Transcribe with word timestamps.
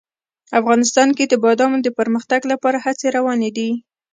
افغانستان 0.59 1.09
کې 1.17 1.25
د 1.27 1.33
بادامو 1.43 1.77
د 1.83 1.87
پرمختګ 1.99 2.41
لپاره 2.51 2.77
هڅې 2.85 3.07
روانې 3.17 3.49
دي. 3.57 3.69